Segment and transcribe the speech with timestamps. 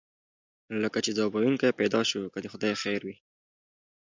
[0.83, 3.15] لکه چې ځواب ویونکی پیدا شو، که د خدای خیر وي.